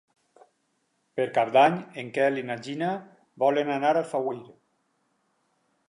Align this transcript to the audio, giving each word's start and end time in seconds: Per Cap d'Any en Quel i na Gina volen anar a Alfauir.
Per 1.19 1.27
Cap 1.35 1.51
d'Any 1.57 1.77
en 2.03 2.09
Quel 2.17 2.41
i 2.43 2.47
na 2.49 2.57
Gina 2.69 2.91
volen 3.45 3.71
anar 3.77 3.93
a 3.95 4.03
Alfauir. 4.03 4.43